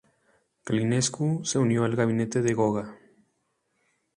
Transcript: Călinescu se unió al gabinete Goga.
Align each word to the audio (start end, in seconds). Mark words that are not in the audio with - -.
Călinescu 0.63 1.43
se 1.45 1.59
unió 1.59 1.83
al 1.83 1.95
gabinete 1.95 2.41
Goga. 2.55 2.97